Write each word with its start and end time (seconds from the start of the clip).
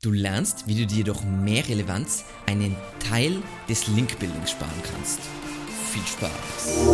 Du 0.00 0.12
lernst, 0.12 0.68
wie 0.68 0.76
du 0.76 0.86
dir 0.86 1.02
durch 1.02 1.24
mehr 1.24 1.66
Relevanz 1.66 2.22
einen 2.46 2.76
Teil 3.10 3.42
des 3.68 3.88
Link-Buildings 3.88 4.52
sparen 4.52 4.70
kannst. 4.92 5.18
Viel 5.90 6.06
Spaß! 6.06 6.86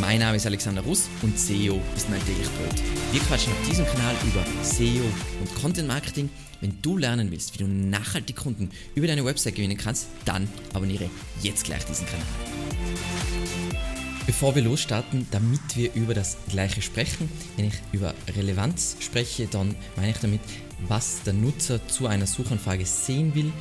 Mein 0.00 0.20
Name 0.20 0.38
ist 0.38 0.46
Alexander 0.46 0.80
Russ 0.80 1.10
und 1.20 1.38
SEO 1.38 1.78
ist 1.94 2.08
mein 2.08 2.24
täglich 2.24 2.48
Brot. 2.52 2.82
Wir 3.12 3.20
quatschen 3.20 3.52
auf 3.52 3.68
diesem 3.68 3.84
Kanal 3.84 4.14
über 4.24 4.42
SEO 4.62 5.04
und 5.40 5.54
Content 5.54 5.86
Marketing. 5.86 6.30
Wenn 6.62 6.80
du 6.80 6.96
lernen 6.96 7.30
willst, 7.30 7.52
wie 7.52 7.64
du 7.64 7.68
nachhaltig 7.68 8.36
Kunden 8.36 8.70
über 8.94 9.08
deine 9.08 9.26
Website 9.26 9.56
gewinnen 9.56 9.76
kannst, 9.76 10.06
dann 10.24 10.48
abonniere 10.72 11.10
jetzt 11.42 11.64
gleich 11.64 11.84
diesen 11.84 12.06
Kanal. 12.06 12.26
Bevor 14.26 14.56
wir 14.56 14.62
losstarten, 14.62 15.28
damit 15.30 15.76
wir 15.76 15.94
über 15.94 16.12
das 16.12 16.36
Gleiche 16.48 16.82
sprechen, 16.82 17.28
wenn 17.54 17.66
ich 17.66 17.74
über 17.92 18.12
Relevanz 18.34 18.96
spreche, 18.98 19.46
dann 19.46 19.76
meine 19.94 20.10
ich 20.10 20.18
damit, 20.18 20.40
was 20.88 21.22
der 21.22 21.32
Nutzer 21.32 21.86
zu 21.86 22.08
einer 22.08 22.26
Suchanfrage 22.26 22.84
sehen 22.84 23.36
will, 23.36 23.52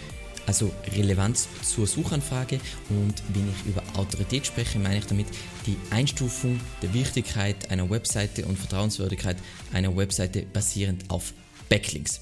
also 0.47 0.71
Relevanz 0.95 1.47
zur 1.61 1.85
Suchanfrage 1.85 2.59
und 2.89 3.21
wenn 3.33 3.47
ich 3.47 3.65
über 3.67 3.83
Autorität 3.95 4.47
spreche, 4.47 4.79
meine 4.79 4.97
ich 4.97 5.05
damit 5.05 5.27
die 5.67 5.77
Einstufung 5.91 6.59
der 6.81 6.95
Wichtigkeit 6.95 7.69
einer 7.69 7.87
Webseite 7.87 8.47
und 8.47 8.57
Vertrauenswürdigkeit 8.57 9.37
einer 9.71 9.95
Webseite 9.95 10.47
basierend 10.51 11.11
auf 11.11 11.33
Backlinks. 11.69 12.21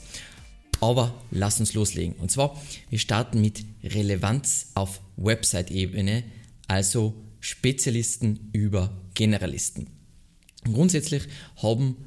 Aber 0.81 1.13
lass 1.31 1.61
uns 1.61 1.73
loslegen. 1.73 2.15
Und 2.17 2.29
zwar, 2.29 2.61
wir 2.89 2.99
starten 2.99 3.39
mit 3.39 3.63
Relevanz 3.85 4.67
auf 4.75 4.99
Website-Ebene, 5.15 6.23
also 6.67 7.13
Spezialisten 7.43 8.49
über 8.53 8.89
Generalisten. 9.15 9.89
Grundsätzlich 10.63 11.23
haben 11.57 11.97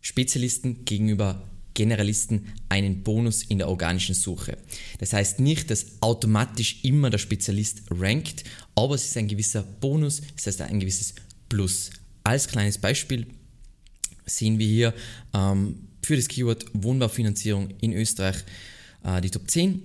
Spezialisten 0.00 0.84
gegenüber 0.84 1.48
Generalisten 1.74 2.46
einen 2.68 3.04
Bonus 3.04 3.44
in 3.44 3.58
der 3.58 3.68
organischen 3.68 4.16
Suche. 4.16 4.58
Das 4.98 5.12
heißt 5.12 5.38
nicht, 5.38 5.70
dass 5.70 6.02
automatisch 6.02 6.80
immer 6.82 7.08
der 7.08 7.18
Spezialist 7.18 7.82
rankt, 7.88 8.42
aber 8.74 8.96
es 8.96 9.04
ist 9.04 9.16
ein 9.16 9.28
gewisser 9.28 9.62
Bonus, 9.62 10.22
das 10.34 10.48
heißt 10.48 10.62
ein 10.62 10.80
gewisses 10.80 11.14
Plus. 11.48 11.90
Als 12.24 12.48
kleines 12.48 12.78
Beispiel 12.78 13.28
sehen 14.26 14.58
wir 14.58 14.66
hier 14.66 14.94
ähm, 15.34 15.86
für 16.02 16.16
das 16.16 16.26
Keyword 16.26 16.66
Wohnbaufinanzierung 16.72 17.70
in 17.80 17.92
Österreich 17.92 18.38
äh, 19.04 19.20
die 19.20 19.30
Top 19.30 19.48
10. 19.48 19.80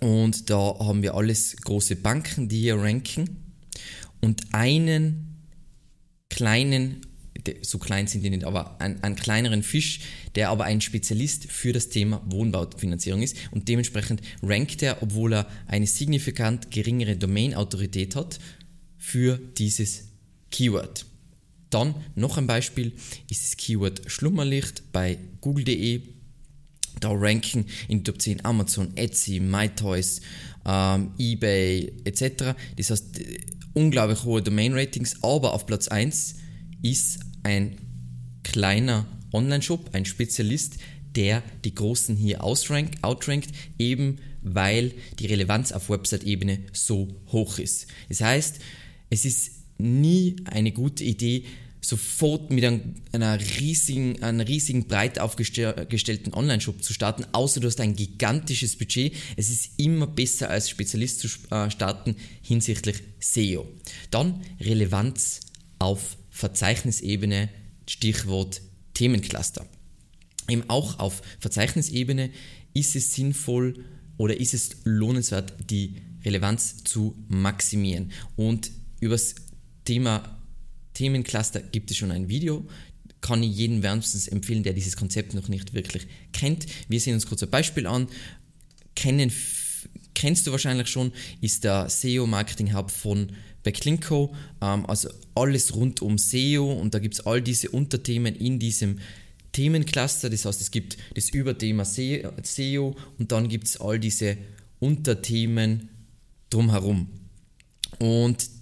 Und 0.00 0.50
da 0.50 0.76
haben 0.80 1.00
wir 1.02 1.14
alles 1.14 1.56
große 1.58 1.94
Banken, 1.94 2.48
die 2.48 2.58
hier 2.58 2.76
ranken 2.76 3.47
und 4.20 4.42
einen 4.52 5.46
kleinen, 6.28 7.00
so 7.62 7.78
klein 7.78 8.06
sind 8.06 8.22
die 8.22 8.30
nicht, 8.30 8.44
aber 8.44 8.80
einen, 8.80 9.02
einen 9.02 9.16
kleineren 9.16 9.62
Fisch, 9.62 10.00
der 10.34 10.50
aber 10.50 10.64
ein 10.64 10.80
Spezialist 10.80 11.50
für 11.50 11.72
das 11.72 11.88
Thema 11.88 12.22
Wohnbaufinanzierung 12.26 13.22
ist 13.22 13.36
und 13.50 13.68
dementsprechend 13.68 14.20
rankt 14.42 14.82
er, 14.82 15.02
obwohl 15.02 15.34
er 15.34 15.46
eine 15.66 15.86
signifikant 15.86 16.70
geringere 16.70 17.16
Domain-Autorität 17.16 18.16
hat, 18.16 18.38
für 18.98 19.38
dieses 19.56 20.08
Keyword. 20.50 21.06
Dann 21.70 21.94
noch 22.14 22.36
ein 22.38 22.46
Beispiel 22.46 22.92
ist 23.30 23.44
das 23.44 23.56
Keyword 23.56 24.02
Schlummerlicht 24.06 24.92
bei 24.92 25.18
google.de. 25.40 26.02
Da 27.00 27.10
ranken 27.12 27.66
in 27.88 28.04
Top 28.04 28.20
10 28.20 28.44
Amazon, 28.44 28.96
Etsy, 28.96 29.40
MyToys, 29.40 30.20
ähm, 30.66 31.12
eBay 31.18 31.92
etc. 32.04 32.54
Das 32.76 32.90
heißt, 32.90 33.20
unglaublich 33.74 34.24
hohe 34.24 34.42
Domain-Ratings, 34.42 35.22
aber 35.22 35.54
auf 35.54 35.66
Platz 35.66 35.88
1 35.88 36.36
ist 36.82 37.20
ein 37.42 37.76
kleiner 38.42 39.06
Online-Shop, 39.32 39.90
ein 39.92 40.04
Spezialist, 40.04 40.78
der 41.14 41.42
die 41.64 41.74
Großen 41.74 42.16
hier 42.16 42.44
ausrankt, 42.44 43.02
outrankt, 43.02 43.50
eben 43.78 44.18
weil 44.42 44.92
die 45.18 45.26
Relevanz 45.26 45.72
auf 45.72 45.90
Website-Ebene 45.90 46.60
so 46.72 47.08
hoch 47.28 47.58
ist. 47.58 47.86
Das 48.08 48.20
heißt, 48.20 48.60
es 49.10 49.24
ist 49.24 49.52
nie 49.78 50.36
eine 50.44 50.72
gute 50.72 51.04
Idee, 51.04 51.44
sofort 51.88 52.50
mit 52.50 52.64
einer 52.64 53.40
riesigen, 53.58 54.22
einer 54.22 54.46
riesigen 54.46 54.86
breit 54.88 55.18
aufgestellten 55.18 56.34
Online-Shop 56.34 56.82
zu 56.82 56.92
starten, 56.92 57.24
außer 57.32 57.60
du 57.60 57.66
hast 57.66 57.80
ein 57.80 57.96
gigantisches 57.96 58.76
Budget. 58.76 59.14
Es 59.36 59.48
ist 59.48 59.70
immer 59.78 60.06
besser 60.06 60.50
als 60.50 60.68
Spezialist 60.68 61.20
zu 61.20 61.28
äh, 61.50 61.70
starten 61.70 62.16
hinsichtlich 62.42 63.02
SEO. 63.20 63.66
Dann 64.10 64.42
Relevanz 64.60 65.40
auf 65.78 66.18
Verzeichnisebene, 66.28 67.48
Stichwort 67.88 68.60
Themencluster. 68.92 69.66
Eben 70.46 70.64
auch 70.68 70.98
auf 70.98 71.22
Verzeichnisebene 71.40 72.30
ist 72.74 72.96
es 72.96 73.14
sinnvoll 73.14 73.84
oder 74.18 74.38
ist 74.38 74.52
es 74.52 74.76
lohnenswert, 74.84 75.54
die 75.70 76.02
Relevanz 76.22 76.84
zu 76.84 77.16
maximieren. 77.28 78.12
Und 78.36 78.70
über 79.00 79.14
das 79.14 79.36
Thema 79.84 80.37
Themencluster 80.98 81.60
gibt 81.60 81.92
es 81.92 81.96
schon 81.96 82.10
ein 82.10 82.28
Video. 82.28 82.66
Kann 83.20 83.40
ich 83.44 83.56
jedem 83.56 83.84
wärmstens 83.84 84.26
empfehlen, 84.26 84.64
der 84.64 84.72
dieses 84.72 84.96
Konzept 84.96 85.32
noch 85.32 85.48
nicht 85.48 85.72
wirklich 85.72 86.08
kennt. 86.32 86.66
Wir 86.88 86.98
sehen 86.98 87.14
uns 87.14 87.26
kurz 87.26 87.40
ein 87.44 87.50
Beispiel 87.50 87.86
an. 87.86 88.08
Kennen, 88.96 89.32
kennst 90.14 90.46
du 90.46 90.50
wahrscheinlich 90.50 90.88
schon, 90.88 91.12
ist 91.40 91.62
der 91.62 91.88
SEO-Marketing-Hub 91.88 92.90
von 92.90 93.30
Backlinko. 93.62 94.34
Ähm, 94.60 94.86
also 94.86 95.08
alles 95.36 95.76
rund 95.76 96.02
um 96.02 96.18
SEO 96.18 96.72
und 96.72 96.94
da 96.94 96.98
gibt 96.98 97.14
es 97.14 97.20
all 97.24 97.42
diese 97.42 97.70
Unterthemen 97.70 98.34
in 98.34 98.58
diesem 98.58 98.98
Themencluster. 99.52 100.30
Das 100.30 100.46
heißt, 100.46 100.60
es 100.60 100.72
gibt 100.72 100.96
das 101.14 101.28
Überthema 101.30 101.84
SEO 101.84 102.96
und 103.18 103.30
dann 103.30 103.48
gibt 103.48 103.68
es 103.68 103.80
all 103.80 104.00
diese 104.00 104.36
Unterthemen 104.80 105.90
drumherum. 106.50 107.08
Und 108.00 108.57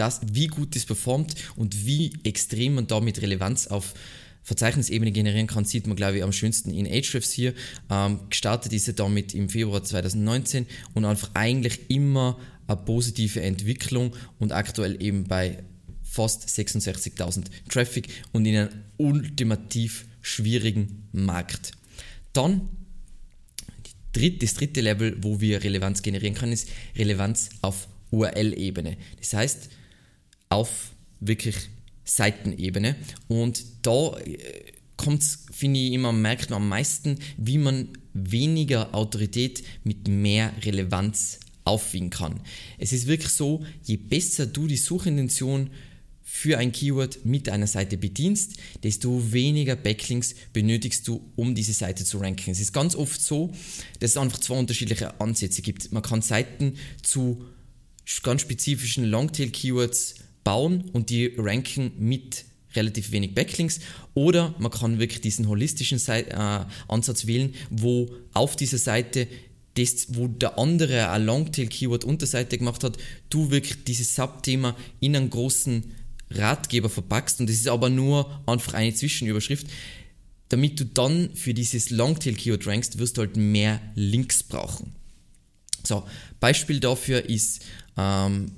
das, 0.00 0.20
wie 0.32 0.46
gut 0.46 0.74
das 0.74 0.84
performt 0.84 1.34
und 1.56 1.86
wie 1.86 2.12
extrem 2.24 2.74
man 2.74 2.86
damit 2.86 3.20
Relevanz 3.20 3.66
auf 3.66 3.94
Verzeichnisebene 4.42 5.12
generieren 5.12 5.46
kann, 5.46 5.64
sieht 5.64 5.86
man, 5.86 5.96
glaube 5.96 6.16
ich, 6.16 6.24
am 6.24 6.32
schönsten 6.32 6.72
in 6.72 6.86
Ahrefs 6.86 7.30
hier. 7.30 7.52
Ähm, 7.90 8.20
gestartet 8.30 8.72
ist 8.72 8.88
er 8.88 8.94
damit 8.94 9.34
im 9.34 9.50
Februar 9.50 9.84
2019 9.84 10.66
und 10.94 11.04
einfach 11.04 11.30
eigentlich 11.34 11.90
immer 11.90 12.38
eine 12.66 12.78
positive 12.78 13.42
Entwicklung 13.42 14.16
und 14.38 14.52
aktuell 14.52 15.00
eben 15.02 15.24
bei 15.24 15.62
fast 16.02 16.48
66.000 16.48 17.44
Traffic 17.68 18.08
und 18.32 18.46
in 18.46 18.56
einem 18.56 18.70
ultimativ 18.96 20.06
schwierigen 20.22 21.08
Markt. 21.12 21.72
Dann 22.32 22.68
das 24.12 24.54
dritte 24.54 24.80
Level, 24.80 25.16
wo 25.20 25.40
wir 25.40 25.62
Relevanz 25.62 26.02
generieren 26.02 26.34
können, 26.34 26.52
ist 26.52 26.68
Relevanz 26.96 27.50
auf 27.60 27.86
URL-Ebene. 28.10 28.96
Das 29.18 29.34
heißt, 29.34 29.68
auf 30.50 30.90
wirklich 31.20 31.56
Seitenebene. 32.04 32.96
Und 33.28 33.64
da 33.82 34.18
äh, 34.18 34.72
kommt 34.96 35.22
es, 35.22 35.46
finde 35.50 35.80
ich, 35.80 35.92
immer, 35.92 36.12
merkt 36.12 36.50
man 36.50 36.62
am 36.62 36.68
meisten, 36.68 37.18
wie 37.38 37.58
man 37.58 37.88
weniger 38.12 38.94
Autorität 38.94 39.62
mit 39.84 40.08
mehr 40.08 40.52
Relevanz 40.62 41.40
aufwiegen 41.64 42.10
kann. 42.10 42.40
Es 42.78 42.92
ist 42.92 43.06
wirklich 43.06 43.30
so, 43.30 43.64
je 43.84 43.96
besser 43.96 44.46
du 44.46 44.66
die 44.66 44.76
Suchintention 44.76 45.70
für 46.22 46.58
ein 46.58 46.72
Keyword 46.72 47.24
mit 47.24 47.48
einer 47.48 47.66
Seite 47.66 47.96
bedienst, 47.96 48.54
desto 48.82 49.32
weniger 49.32 49.76
Backlinks 49.76 50.34
benötigst 50.52 51.06
du, 51.08 51.32
um 51.36 51.54
diese 51.54 51.72
Seite 51.72 52.04
zu 52.04 52.18
ranken. 52.18 52.50
Es 52.50 52.60
ist 52.60 52.72
ganz 52.72 52.94
oft 52.94 53.20
so, 53.20 53.52
dass 53.98 54.12
es 54.12 54.16
einfach 54.16 54.38
zwei 54.38 54.58
unterschiedliche 54.58 55.20
Ansätze 55.20 55.60
gibt. 55.60 55.92
Man 55.92 56.02
kann 56.02 56.22
Seiten 56.22 56.74
zu 57.02 57.44
ganz 58.22 58.42
spezifischen 58.42 59.04
Longtail-Keywords 59.04 60.14
bauen 60.44 60.84
und 60.92 61.10
die 61.10 61.34
ranken 61.36 61.92
mit 61.98 62.44
relativ 62.74 63.10
wenig 63.12 63.34
Backlinks 63.34 63.80
oder 64.14 64.54
man 64.58 64.70
kann 64.70 64.98
wirklich 64.98 65.20
diesen 65.20 65.48
holistischen 65.48 65.98
Seite, 65.98 66.30
äh, 66.30 66.92
Ansatz 66.92 67.26
wählen, 67.26 67.54
wo 67.70 68.10
auf 68.32 68.56
dieser 68.56 68.78
Seite 68.78 69.26
das, 69.74 70.06
wo 70.14 70.26
der 70.26 70.58
andere 70.58 71.10
ein 71.10 71.24
Longtail-Keyword 71.26 72.04
Unterseite 72.04 72.58
gemacht 72.58 72.84
hat, 72.84 72.96
du 73.28 73.50
wirklich 73.50 73.84
dieses 73.84 74.14
Subthema 74.14 74.76
in 75.00 75.16
einen 75.16 75.30
großen 75.30 75.92
Ratgeber 76.30 76.88
verpackst 76.88 77.40
und 77.40 77.48
das 77.48 77.56
ist 77.56 77.68
aber 77.68 77.90
nur 77.90 78.42
einfach 78.46 78.74
eine 78.74 78.94
Zwischenüberschrift. 78.94 79.66
Damit 80.48 80.80
du 80.80 80.84
dann 80.84 81.34
für 81.34 81.54
dieses 81.54 81.90
Longtail-Keyword 81.90 82.66
rankst, 82.66 82.98
wirst 82.98 83.16
du 83.16 83.22
halt 83.22 83.36
mehr 83.36 83.80
Links 83.94 84.42
brauchen. 84.42 84.92
So, 85.84 86.04
Beispiel 86.40 86.80
dafür 86.80 87.28
ist 87.28 87.64
ähm, 87.96 88.50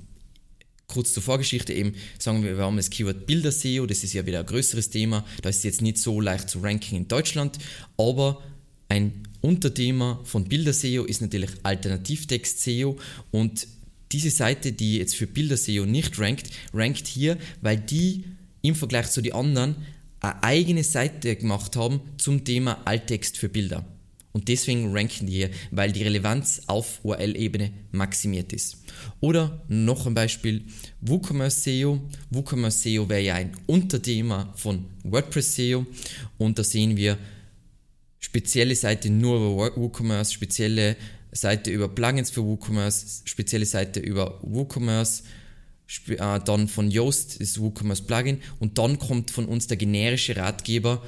kurz 0.93 1.13
zur 1.13 1.23
Vorgeschichte 1.23 1.73
eben, 1.73 1.93
sagen 2.19 2.43
wir, 2.43 2.55
wir 2.57 2.63
haben 2.63 2.77
das 2.77 2.89
Keyword 2.89 3.25
Bilder-SEO, 3.25 3.85
das 3.85 4.03
ist 4.03 4.13
ja 4.13 4.25
wieder 4.25 4.39
ein 4.39 4.45
größeres 4.45 4.89
Thema, 4.89 5.25
da 5.41 5.49
ist 5.49 5.57
es 5.57 5.63
jetzt 5.63 5.81
nicht 5.81 5.97
so 5.97 6.21
leicht 6.21 6.49
zu 6.49 6.59
ranken 6.59 6.95
in 6.95 7.07
Deutschland, 7.07 7.57
aber 7.97 8.43
ein 8.89 9.23
Unterthema 9.41 10.21
von 10.23 10.45
Bilder-SEO 10.45 11.05
ist 11.05 11.21
natürlich 11.21 11.49
Alternativtext-SEO 11.63 12.97
und 13.31 13.67
diese 14.11 14.29
Seite, 14.29 14.71
die 14.71 14.97
jetzt 14.97 15.15
für 15.15 15.25
Bilder-SEO 15.25 15.85
nicht 15.85 16.19
rankt, 16.19 16.51
rankt 16.73 17.07
hier, 17.07 17.37
weil 17.61 17.77
die 17.77 18.25
im 18.61 18.75
Vergleich 18.75 19.09
zu 19.09 19.21
den 19.21 19.33
anderen 19.33 19.75
eine 20.19 20.43
eigene 20.43 20.83
Seite 20.83 21.35
gemacht 21.35 21.75
haben 21.75 22.01
zum 22.17 22.45
Thema 22.45 22.81
Alttext 22.85 23.37
für 23.37 23.49
Bilder. 23.49 23.85
Und 24.33 24.47
deswegen 24.47 24.91
ranken 24.91 25.27
die 25.27 25.33
hier, 25.33 25.49
weil 25.71 25.91
die 25.91 26.01
Relevanz 26.01 26.63
auf 26.65 26.99
URL-Ebene 27.03 27.71
maximiert 27.91 28.51
ist. 28.51 28.77
Oder 29.19 29.63
noch 29.67 30.07
ein 30.07 30.15
Beispiel, 30.15 30.63
WooCommerce 31.01 31.61
SEO. 31.61 32.01
WooCommerce 32.31 32.81
SEO 32.81 33.07
wäre 33.07 33.21
ja 33.21 33.35
ein 33.35 33.51
Unterthema 33.67 34.51
von 34.55 34.85
WordPress 35.03 35.55
SEO 35.55 35.85
und 36.39 36.57
da 36.57 36.63
sehen 36.63 36.97
wir 36.97 37.17
spezielle 38.19 38.75
Seite 38.75 39.11
nur 39.11 39.35
über 39.37 39.77
WooCommerce, 39.77 40.33
spezielle 40.33 40.95
Seite 41.31 41.69
über 41.69 41.87
Plugins 41.87 42.31
für 42.31 42.43
WooCommerce, 42.43 43.21
spezielle 43.25 43.65
Seite 43.65 43.99
über 43.99 44.39
WooCommerce, 44.41 45.23
äh, 46.07 46.39
dann 46.39 46.67
von 46.67 46.89
Yoast 46.89 47.35
ist 47.35 47.59
WooCommerce 47.59 48.03
Plugin 48.03 48.41
und 48.59 48.79
dann 48.79 48.97
kommt 48.97 49.29
von 49.29 49.45
uns 49.45 49.67
der 49.67 49.77
generische 49.77 50.35
Ratgeber 50.35 51.03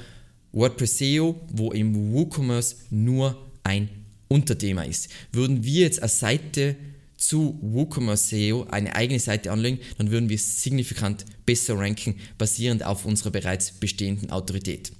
WordPress 0.56 0.98
SEO, 0.98 1.38
wo 1.52 1.70
im 1.72 2.12
WooCommerce 2.12 2.76
nur 2.90 3.36
ein 3.62 3.90
Unterthema 4.28 4.82
ist. 4.82 5.08
Würden 5.30 5.62
wir 5.64 5.82
jetzt 5.82 6.00
eine 6.00 6.08
Seite 6.08 6.76
zu 7.18 7.58
WooCommerce 7.60 8.30
SEO 8.30 8.66
eine 8.70 8.94
eigene 8.94 9.20
Seite 9.20 9.52
anlegen, 9.52 9.80
dann 9.98 10.10
würden 10.10 10.30
wir 10.30 10.38
signifikant 10.38 11.26
besser 11.44 11.78
ranken, 11.78 12.16
basierend 12.38 12.84
auf 12.84 13.04
unserer 13.04 13.30
bereits 13.30 13.72
bestehenden 13.72 14.30
Autorität. 14.30 14.92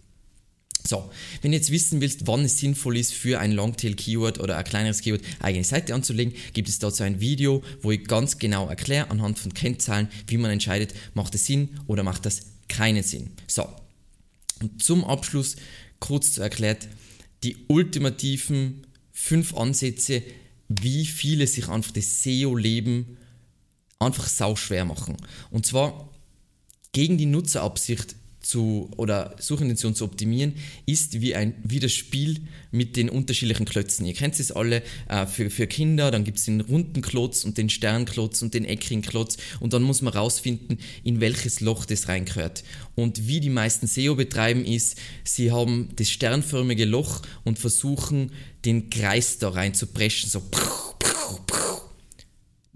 So, 0.86 1.10
wenn 1.40 1.50
du 1.50 1.56
jetzt 1.56 1.72
wissen 1.72 2.00
willst, 2.02 2.26
wann 2.26 2.44
es 2.44 2.58
sinnvoll 2.58 2.98
ist, 2.98 3.12
für 3.12 3.40
ein 3.40 3.52
Longtail-Keyword 3.52 4.38
oder 4.38 4.58
ein 4.58 4.64
kleineres 4.64 5.00
Keyword 5.00 5.22
eigene 5.40 5.64
Seite 5.64 5.94
anzulegen, 5.94 6.34
gibt 6.52 6.68
es 6.68 6.78
dazu 6.78 7.02
ein 7.02 7.18
Video, 7.18 7.62
wo 7.80 7.90
ich 7.90 8.04
ganz 8.04 8.38
genau 8.38 8.68
erkläre, 8.68 9.10
anhand 9.10 9.38
von 9.38 9.54
Kennzahlen, 9.54 10.08
wie 10.28 10.36
man 10.36 10.50
entscheidet, 10.50 10.94
macht 11.14 11.34
es 11.34 11.46
Sinn 11.46 11.70
oder 11.86 12.02
macht 12.02 12.26
das 12.26 12.42
keinen 12.68 13.02
Sinn. 13.02 13.30
So, 13.48 13.66
und 14.60 14.82
zum 14.82 15.04
Abschluss 15.04 15.56
kurz 16.00 16.38
erklärt, 16.38 16.88
die 17.42 17.56
ultimativen 17.68 18.86
fünf 19.12 19.54
Ansätze, 19.54 20.22
wie 20.68 21.06
viele 21.06 21.46
sich 21.46 21.68
einfach 21.68 21.92
das 21.92 22.22
SEO-Leben 22.22 23.16
einfach 23.98 24.26
sau 24.26 24.56
schwer 24.56 24.84
machen. 24.84 25.16
Und 25.50 25.66
zwar 25.66 26.10
gegen 26.92 27.18
die 27.18 27.26
Nutzerabsicht 27.26 28.16
zu 28.46 28.90
oder 28.96 29.36
Suchintention 29.38 29.94
zu 29.94 30.04
optimieren, 30.04 30.54
ist 30.86 31.20
wie 31.20 31.34
ein 31.34 31.54
wie 31.62 31.80
das 31.80 31.92
Spiel 31.92 32.40
mit 32.70 32.96
den 32.96 33.08
unterschiedlichen 33.10 33.66
Klötzen. 33.66 34.06
Ihr 34.06 34.14
kennt 34.14 34.38
es 34.38 34.52
alle 34.52 34.82
äh, 35.08 35.26
für, 35.26 35.50
für 35.50 35.66
Kinder, 35.66 36.10
dann 36.10 36.24
gibt 36.24 36.38
es 36.38 36.44
den 36.44 36.60
runden 36.60 37.02
Klotz 37.02 37.44
und 37.44 37.58
den 37.58 37.68
Sternklotz 37.68 38.42
und 38.42 38.54
den 38.54 38.64
eckigen 38.64 39.02
Klotz 39.02 39.36
und 39.60 39.72
dann 39.72 39.82
muss 39.82 40.02
man 40.02 40.12
rausfinden, 40.12 40.78
in 41.02 41.20
welches 41.20 41.60
Loch 41.60 41.84
das 41.84 42.08
reingehört. 42.08 42.64
Und 42.94 43.26
wie 43.26 43.40
die 43.40 43.50
meisten 43.50 43.86
SEO 43.86 44.14
betreiben 44.14 44.64
ist, 44.64 44.98
sie 45.24 45.50
haben 45.50 45.88
das 45.96 46.10
sternförmige 46.10 46.84
Loch 46.84 47.22
und 47.44 47.58
versuchen 47.58 48.32
den 48.64 48.90
Kreis 48.90 49.38
da 49.38 49.50
rein 49.50 49.74
zu 49.74 49.86
preschen, 49.86 50.30
so 50.30 50.42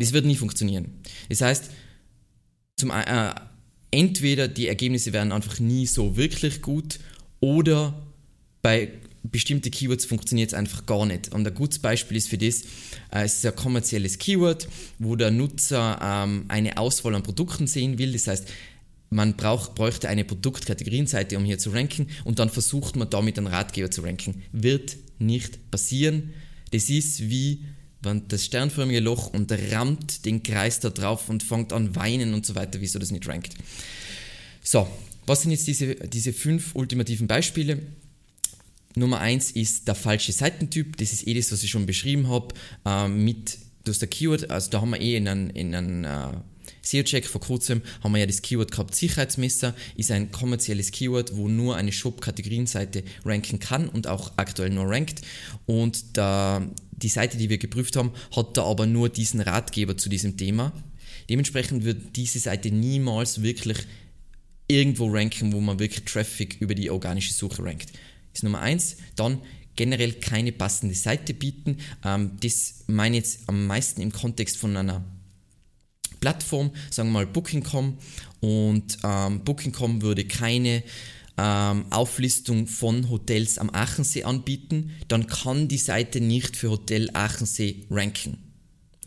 das 0.00 0.14
wird 0.14 0.24
nie 0.24 0.36
funktionieren. 0.36 1.02
Das 1.28 1.42
heißt, 1.42 1.70
zum 2.78 2.90
äh, 2.90 3.34
entweder 3.90 4.48
die 4.48 4.68
Ergebnisse 4.68 5.12
werden 5.12 5.32
einfach 5.32 5.58
nie 5.60 5.86
so 5.86 6.16
wirklich 6.16 6.62
gut 6.62 6.98
oder 7.40 7.94
bei 8.62 8.90
bestimmten 9.22 9.70
Keywords 9.70 10.04
funktioniert 10.04 10.50
es 10.50 10.54
einfach 10.54 10.86
gar 10.86 11.04
nicht. 11.06 11.32
Und 11.32 11.46
ein 11.46 11.54
gutes 11.54 11.78
Beispiel 11.78 12.16
ist 12.16 12.28
für 12.28 12.38
das, 12.38 12.62
äh, 13.12 13.24
es 13.24 13.34
ist 13.34 13.46
ein 13.46 13.54
kommerzielles 13.54 14.18
Keyword, 14.18 14.68
wo 14.98 15.16
der 15.16 15.30
Nutzer 15.30 15.98
ähm, 16.02 16.44
eine 16.48 16.78
Auswahl 16.78 17.14
an 17.14 17.22
Produkten 17.22 17.66
sehen 17.66 17.98
will. 17.98 18.12
Das 18.12 18.26
heißt, 18.26 18.48
man 19.10 19.34
braucht, 19.36 19.74
bräuchte 19.74 20.08
eine 20.08 20.24
Produktkategorienseite, 20.24 21.36
um 21.36 21.44
hier 21.44 21.58
zu 21.58 21.70
ranken 21.70 22.08
und 22.24 22.38
dann 22.38 22.48
versucht 22.48 22.96
man 22.96 23.10
damit 23.10 23.38
einen 23.38 23.48
Ratgeber 23.48 23.90
zu 23.90 24.02
ranken. 24.02 24.42
Wird 24.52 24.96
nicht 25.18 25.70
passieren. 25.70 26.30
Das 26.70 26.88
ist 26.88 27.28
wie 27.28 27.64
das 28.02 28.44
sternförmige 28.44 29.00
Loch 29.00 29.32
und 29.32 29.52
rammt 29.72 30.24
den 30.24 30.42
Kreis 30.42 30.80
da 30.80 30.90
drauf 30.90 31.28
und 31.28 31.42
fängt 31.42 31.72
an 31.72 31.94
weinen 31.96 32.34
und 32.34 32.46
so 32.46 32.54
weiter, 32.54 32.80
wieso 32.80 32.98
das 32.98 33.10
nicht 33.10 33.28
rankt. 33.28 33.54
So, 34.62 34.88
was 35.26 35.42
sind 35.42 35.50
jetzt 35.50 35.66
diese, 35.66 35.94
diese 35.94 36.32
fünf 36.32 36.74
ultimativen 36.74 37.26
Beispiele? 37.26 37.78
Nummer 38.96 39.20
eins 39.20 39.52
ist 39.52 39.86
der 39.86 39.94
falsche 39.94 40.32
Seitentyp. 40.32 40.96
Das 40.96 41.12
ist 41.12 41.26
eh 41.26 41.34
das, 41.34 41.52
was 41.52 41.62
ich 41.62 41.70
schon 41.70 41.86
beschrieben 41.86 42.28
habe. 42.28 42.54
Äh, 42.84 43.08
mit 43.08 43.58
das 43.84 43.98
der 43.98 44.08
Keyword, 44.08 44.50
also 44.50 44.70
da 44.70 44.80
haben 44.80 44.90
wir 44.90 45.00
eh 45.00 45.16
in 45.16 45.28
einem, 45.28 45.50
in 45.50 45.74
einem 45.74 46.04
äh, 46.04 46.36
SEO-Check 46.82 47.26
vor 47.26 47.40
kurzem 47.40 47.82
haben 48.02 48.12
wir 48.12 48.20
ja 48.20 48.26
das 48.26 48.42
Keyword 48.42 48.70
gehabt, 48.72 48.94
Sicherheitsmesser 48.94 49.74
ist 49.96 50.10
ein 50.10 50.30
kommerzielles 50.30 50.90
Keyword, 50.90 51.36
wo 51.36 51.48
nur 51.48 51.76
eine 51.76 51.92
Shop-Kategorienseite 51.92 53.04
ranken 53.24 53.58
kann 53.58 53.88
und 53.88 54.06
auch 54.06 54.32
aktuell 54.36 54.70
nur 54.70 54.88
rankt. 54.88 55.22
Und 55.66 56.16
da, 56.16 56.66
die 57.02 57.08
Seite, 57.08 57.36
die 57.38 57.48
wir 57.48 57.58
geprüft 57.58 57.96
haben, 57.96 58.12
hat 58.34 58.56
da 58.56 58.64
aber 58.64 58.86
nur 58.86 59.08
diesen 59.08 59.40
Ratgeber 59.40 59.96
zu 59.96 60.08
diesem 60.08 60.36
Thema. 60.36 60.72
Dementsprechend 61.28 61.84
wird 61.84 62.16
diese 62.16 62.38
Seite 62.38 62.70
niemals 62.70 63.42
wirklich 63.42 63.78
irgendwo 64.68 65.08
ranken, 65.08 65.52
wo 65.52 65.60
man 65.60 65.78
wirklich 65.78 66.04
Traffic 66.04 66.56
über 66.60 66.74
die 66.74 66.90
organische 66.90 67.32
Suche 67.32 67.64
rankt. 67.64 67.90
Das 67.90 68.40
ist 68.40 68.42
Nummer 68.44 68.60
eins. 68.60 68.96
Dann 69.16 69.40
generell 69.76 70.12
keine 70.12 70.52
passende 70.52 70.94
Seite 70.94 71.34
bieten. 71.34 71.78
Ähm, 72.04 72.32
das 72.40 72.84
meine 72.86 73.16
ich 73.16 73.24
jetzt 73.24 73.48
am 73.48 73.66
meisten 73.66 74.00
im 74.00 74.12
Kontext 74.12 74.56
von 74.56 74.76
einer 74.76 75.04
Plattform, 76.20 76.70
sagen 76.90 77.08
wir 77.08 77.14
mal 77.14 77.26
Booking.com 77.26 77.96
und 78.40 78.98
ähm, 79.02 79.40
Booking.com 79.40 80.02
würde 80.02 80.24
keine 80.24 80.82
ähm, 81.40 81.86
Auflistung 81.90 82.66
von 82.66 83.08
Hotels 83.08 83.58
am 83.58 83.70
Aachensee 83.70 84.24
anbieten, 84.24 84.90
dann 85.08 85.26
kann 85.26 85.68
die 85.68 85.78
Seite 85.78 86.20
nicht 86.20 86.54
für 86.54 86.70
Hotel 86.70 87.08
Aachensee 87.14 87.86
ranken. 87.90 88.36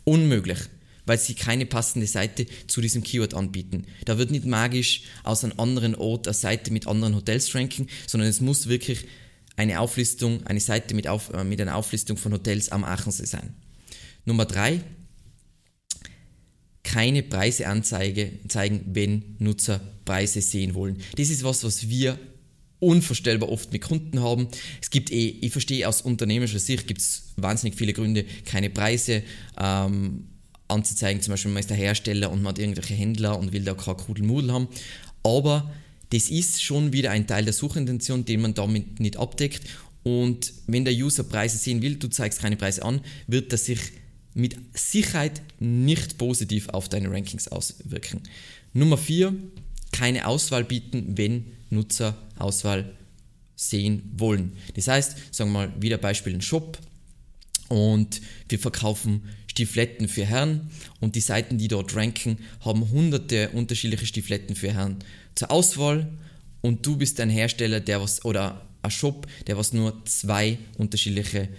Unmöglich, 0.03 0.57
weil 1.05 1.19
sie 1.19 1.35
keine 1.35 1.67
passende 1.67 2.07
Seite 2.07 2.47
zu 2.65 2.81
diesem 2.81 3.03
Keyword 3.03 3.35
anbieten. 3.35 3.85
Da 4.05 4.17
wird 4.17 4.31
nicht 4.31 4.45
magisch 4.45 5.03
aus 5.23 5.43
einem 5.43 5.59
anderen 5.59 5.93
Ort 5.93 6.27
eine 6.27 6.33
Seite 6.33 6.73
mit 6.73 6.87
anderen 6.87 7.15
Hotels 7.15 7.53
ranken, 7.53 7.87
sondern 8.07 8.29
es 8.29 8.41
muss 8.41 8.67
wirklich 8.67 9.05
eine 9.55 9.79
Auflistung, 9.79 10.47
eine 10.47 10.59
Seite 10.59 10.95
mit, 10.95 11.07
auf, 11.07 11.31
äh, 11.33 11.43
mit 11.43 11.61
einer 11.61 11.75
Auflistung 11.75 12.17
von 12.17 12.33
Hotels 12.33 12.69
am 12.69 12.83
Aachensee 12.83 13.25
sein. 13.25 13.53
Nummer 14.25 14.45
drei, 14.45 14.81
keine 16.93 17.23
Preise 17.23 17.67
anzeigen, 17.67 18.39
wenn 18.93 19.23
Nutzer 19.39 19.81
Preise 20.05 20.41
sehen 20.41 20.75
wollen. 20.75 20.97
Das 21.15 21.29
ist 21.29 21.43
was, 21.43 21.63
was 21.63 21.89
wir 21.89 22.19
unvorstellbar 22.79 23.49
oft 23.49 23.71
mit 23.71 23.81
Kunden 23.81 24.21
haben. 24.21 24.47
Es 24.79 24.91
gibt 24.91 25.11
eh, 25.11 25.29
ich 25.41 25.51
verstehe 25.51 25.87
aus 25.87 26.01
unternehmerischer 26.01 26.59
Sicht, 26.59 26.85
gibt 26.85 27.01
es 27.01 27.33
wahnsinnig 27.37 27.77
viele 27.77 27.93
Gründe, 27.93 28.25
keine 28.45 28.69
Preise 28.69 29.23
ähm, 29.59 30.27
anzuzeigen. 30.67 31.21
Zum 31.21 31.31
Beispiel 31.31 31.51
man 31.51 31.61
ist 31.61 31.71
der 31.71 31.77
Hersteller 31.77 32.29
und 32.29 32.43
man 32.43 32.49
hat 32.49 32.59
irgendwelche 32.59 32.93
Händler 32.93 33.39
und 33.39 33.53
will 33.53 33.63
da 33.63 33.73
kein 33.73 33.97
Kudelmudel 33.97 34.51
haben. 34.51 34.67
Aber 35.23 35.71
das 36.11 36.29
ist 36.29 36.61
schon 36.61 36.93
wieder 36.93 37.09
ein 37.09 37.25
Teil 37.25 37.45
der 37.45 37.53
Suchintention, 37.53 38.25
den 38.25 38.41
man 38.41 38.53
damit 38.53 38.99
nicht 38.99 39.17
abdeckt. 39.17 39.63
Und 40.03 40.53
wenn 40.67 40.85
der 40.85 40.93
User 40.93 41.23
Preise 41.23 41.57
sehen 41.57 41.81
will, 41.81 41.95
du 41.95 42.07
zeigst 42.09 42.39
keine 42.39 42.57
Preise 42.57 42.83
an, 42.83 43.01
wird 43.25 43.51
das 43.51 43.65
sich 43.65 43.79
mit 44.33 44.55
Sicherheit 44.73 45.41
nicht 45.59 46.17
positiv 46.17 46.69
auf 46.69 46.89
deine 46.89 47.11
Rankings 47.11 47.47
auswirken. 47.47 48.21
Nummer 48.73 48.97
4, 48.97 49.33
keine 49.91 50.27
Auswahl 50.27 50.63
bieten, 50.63 51.17
wenn 51.17 51.45
Nutzer 51.69 52.17
Auswahl 52.37 52.93
sehen 53.55 54.11
wollen. 54.17 54.53
Das 54.75 54.87
heißt, 54.87 55.33
sagen 55.33 55.51
wir 55.51 55.67
mal 55.67 55.81
wieder 55.81 55.97
Beispiel 55.97 56.33
ein 56.33 56.41
Shop 56.41 56.79
und 57.69 58.21
wir 58.49 58.59
verkaufen 58.59 59.23
Stifletten 59.47 60.07
für 60.07 60.25
Herren 60.25 60.71
und 60.99 61.15
die 61.15 61.21
Seiten, 61.21 61.57
die 61.57 61.67
dort 61.67 61.95
ranken, 61.95 62.39
haben 62.61 62.89
hunderte 62.89 63.49
unterschiedliche 63.49 64.07
Stifletten 64.07 64.55
für 64.55 64.73
Herren 64.73 64.97
zur 65.35 65.51
Auswahl 65.51 66.11
und 66.61 66.85
du 66.85 66.97
bist 66.97 67.19
ein 67.19 67.29
Hersteller, 67.29 67.79
der 67.79 68.01
was 68.01 68.25
oder 68.25 68.67
ein 68.81 68.91
Shop, 68.91 69.27
der 69.47 69.57
was 69.57 69.73
nur 69.73 70.03
zwei 70.05 70.57
unterschiedliche 70.77 71.49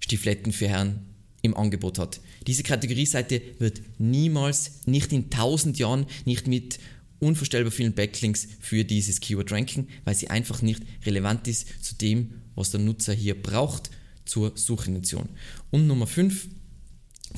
Stifletten 0.00 0.52
für 0.52 0.68
Herren 0.68 1.15
im 1.46 1.56
Angebot 1.56 1.98
hat. 1.98 2.20
Diese 2.46 2.62
Kategorieseite 2.62 3.40
wird 3.58 3.80
niemals, 3.98 4.86
nicht 4.86 5.12
in 5.12 5.30
tausend 5.30 5.78
Jahren, 5.78 6.06
nicht 6.24 6.46
mit 6.46 6.78
unvorstellbar 7.18 7.72
vielen 7.72 7.94
Backlinks 7.94 8.46
für 8.60 8.84
dieses 8.84 9.20
Keyword 9.20 9.52
ranken, 9.52 9.88
weil 10.04 10.14
sie 10.14 10.28
einfach 10.28 10.62
nicht 10.62 10.82
relevant 11.04 11.48
ist 11.48 11.66
zu 11.82 11.94
dem, 11.94 12.42
was 12.54 12.70
der 12.70 12.80
Nutzer 12.80 13.12
hier 13.12 13.40
braucht 13.40 13.90
zur 14.24 14.52
Suchintention. 14.56 15.28
Und 15.70 15.86
Nummer 15.86 16.06
5, 16.06 16.48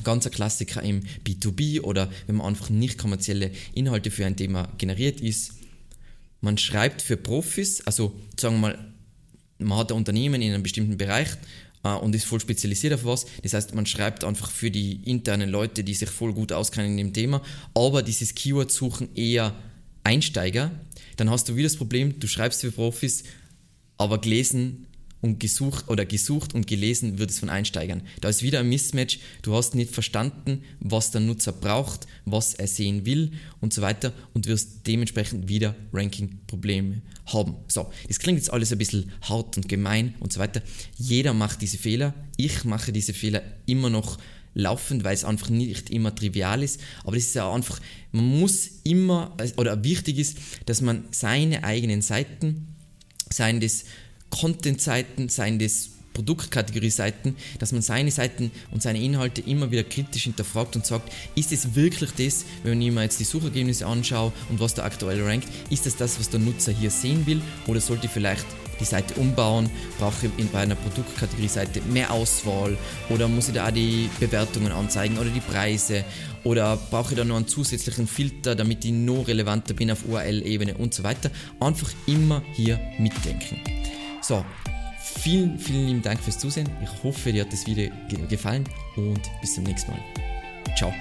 ganzer 0.03 0.29
Klassiker 0.29 0.83
im 0.83 1.01
B2B 1.25 1.81
oder 1.81 2.11
wenn 2.27 2.35
man 2.35 2.47
einfach 2.47 2.69
nicht 2.69 2.97
kommerzielle 2.97 3.51
Inhalte 3.73 4.11
für 4.11 4.25
ein 4.25 4.35
Thema 4.35 4.69
generiert 4.77 5.21
ist, 5.21 5.53
man 6.41 6.57
schreibt 6.57 7.01
für 7.01 7.17
Profis, 7.17 7.81
also 7.85 8.17
sagen 8.39 8.55
wir 8.55 8.59
mal, 8.59 8.93
man 9.59 9.77
hat 9.77 9.91
ein 9.91 9.97
Unternehmen 9.97 10.41
in 10.41 10.53
einem 10.53 10.63
bestimmten 10.63 10.97
Bereich 10.97 11.29
äh, 11.83 11.89
und 11.89 12.15
ist 12.15 12.25
voll 12.25 12.39
spezialisiert 12.39 12.93
auf 12.93 13.05
was. 13.05 13.25
Das 13.43 13.53
heißt, 13.53 13.75
man 13.75 13.85
schreibt 13.85 14.23
einfach 14.23 14.49
für 14.49 14.71
die 14.71 15.01
internen 15.09 15.49
Leute, 15.49 15.83
die 15.83 15.93
sich 15.93 16.09
voll 16.09 16.33
gut 16.33 16.51
auskennen 16.51 16.91
in 16.91 16.97
dem 16.97 17.13
Thema, 17.13 17.41
aber 17.73 18.03
dieses 18.03 18.35
Keyword 18.35 18.71
suchen 18.71 19.15
eher 19.15 19.55
Einsteiger, 20.03 20.71
dann 21.17 21.29
hast 21.29 21.49
du 21.49 21.55
wieder 21.55 21.67
das 21.67 21.77
Problem, 21.77 22.19
du 22.19 22.27
schreibst 22.27 22.61
für 22.61 22.71
Profis, 22.71 23.23
aber 23.97 24.21
gelesen 24.21 24.87
und 25.21 25.39
gesucht 25.39 25.89
oder 25.89 26.05
gesucht 26.05 26.53
und 26.53 26.67
gelesen 26.67 27.19
wird 27.19 27.29
es 27.29 27.39
von 27.39 27.49
Einsteigern. 27.49 28.01
Da 28.21 28.29
ist 28.29 28.41
wieder 28.41 28.59
ein 28.59 28.69
Mismatch. 28.69 29.19
Du 29.41 29.53
hast 29.53 29.75
nicht 29.75 29.93
verstanden, 29.93 30.63
was 30.79 31.11
der 31.11 31.21
Nutzer 31.21 31.51
braucht, 31.51 32.07
was 32.25 32.53
er 32.53 32.67
sehen 32.67 33.05
will 33.05 33.31
und 33.59 33.73
so 33.73 33.81
weiter 33.81 34.13
und 34.33 34.47
wirst 34.47 34.87
dementsprechend 34.87 35.49
wieder 35.49 35.75
Ranking-Probleme 35.93 37.01
haben. 37.25 37.55
So, 37.67 37.91
das 38.07 38.19
klingt 38.19 38.39
jetzt 38.39 38.51
alles 38.51 38.71
ein 38.71 38.77
bisschen 38.77 39.11
hart 39.21 39.57
und 39.57 39.67
gemein 39.67 40.15
und 40.19 40.31
so 40.31 40.39
weiter. 40.39 40.61
Jeder 40.97 41.33
macht 41.33 41.61
diese 41.61 41.77
Fehler. 41.77 42.13
Ich 42.37 42.63
mache 42.63 42.91
diese 42.91 43.13
Fehler 43.13 43.41
immer 43.65 43.89
noch 43.89 44.17
laufend, 44.53 45.03
weil 45.03 45.13
es 45.13 45.25
einfach 45.25 45.49
nicht 45.49 45.89
immer 45.89 46.13
trivial 46.15 46.63
ist. 46.63 46.81
Aber 47.03 47.17
es 47.17 47.27
ist 47.27 47.35
ja 47.35 47.51
einfach, 47.51 47.79
man 48.11 48.25
muss 48.25 48.69
immer, 48.83 49.35
oder 49.57 49.83
wichtig 49.83 50.17
ist, 50.17 50.37
dass 50.65 50.81
man 50.81 51.05
seine 51.11 51.63
eigenen 51.63 52.01
Seiten, 52.01 52.67
seien 53.29 53.59
das 53.59 53.85
Content-Seiten, 54.29 55.29
seien 55.29 55.59
das 55.59 55.89
Produktkategorie-Seiten, 56.13 57.35
dass 57.59 57.71
man 57.71 57.81
seine 57.81 58.11
Seiten 58.11 58.51
und 58.71 58.81
seine 58.81 59.01
Inhalte 59.01 59.41
immer 59.41 59.71
wieder 59.71 59.83
kritisch 59.83 60.23
hinterfragt 60.23 60.75
und 60.75 60.85
sagt, 60.85 61.11
ist 61.35 61.51
es 61.51 61.75
wirklich 61.75 62.11
das, 62.17 62.45
wenn 62.63 62.81
ich 62.81 62.91
mir 62.91 63.03
jetzt 63.03 63.19
die 63.19 63.25
Suchergebnisse 63.25 63.85
anschaue 63.85 64.33
und 64.49 64.59
was 64.59 64.73
da 64.73 64.83
aktuell 64.83 65.23
rankt, 65.23 65.47
ist 65.69 65.85
das 65.85 65.95
das, 65.95 66.19
was 66.19 66.29
der 66.29 66.41
Nutzer 66.41 66.73
hier 66.73 66.91
sehen 66.91 67.25
will 67.25 67.41
oder 67.67 67.79
sollte 67.79 68.07
ich 68.07 68.11
vielleicht 68.11 68.45
die 68.79 68.85
Seite 68.85 69.13
umbauen, 69.15 69.69
brauche 69.97 70.29
ich 70.37 70.45
bei 70.47 70.59
einer 70.59 70.75
Produktkategorie-Seite 70.75 71.81
mehr 71.81 72.11
Auswahl 72.11 72.77
oder 73.09 73.27
muss 73.27 73.49
ich 73.49 73.53
da 73.53 73.67
auch 73.67 73.71
die 73.71 74.09
Bewertungen 74.19 74.71
anzeigen 74.71 75.17
oder 75.17 75.29
die 75.29 75.41
Preise 75.41 76.05
oder 76.43 76.77
brauche 76.89 77.13
ich 77.13 77.17
da 77.17 77.25
noch 77.25 77.35
einen 77.35 77.47
zusätzlichen 77.47 78.07
Filter, 78.07 78.55
damit 78.55 78.85
ich 78.85 78.91
noch 78.91 79.27
relevanter 79.27 79.73
bin 79.73 79.91
auf 79.91 80.05
URL-Ebene 80.05 80.75
und 80.75 80.93
so 80.93 81.03
weiter. 81.03 81.29
Einfach 81.59 81.91
immer 82.07 82.41
hier 82.53 82.79
mitdenken. 82.97 83.57
So, 84.29 84.45
vielen, 84.99 85.57
vielen 85.57 85.87
lieben 85.87 86.01
Dank 86.03 86.19
fürs 86.19 86.37
Zusehen. 86.37 86.69
Ich 86.83 87.03
hoffe, 87.03 87.33
dir 87.33 87.45
hat 87.45 87.51
das 87.51 87.65
Video 87.65 87.89
gefallen 88.29 88.63
und 88.95 89.21
bis 89.41 89.55
zum 89.55 89.63
nächsten 89.63 89.89
Mal. 89.89 89.99
Ciao. 90.77 90.93